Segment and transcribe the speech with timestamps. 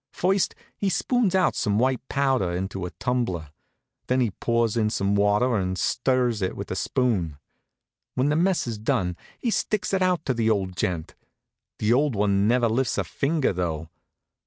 [0.13, 3.51] First he spoons out some white powder into a tumbler.
[4.07, 7.37] Then he pours in some water and stirs it with a spoon.
[8.15, 11.13] When the mess is done he sticks it out to the old gent.
[11.77, 13.89] The old one never lifts a finger, though.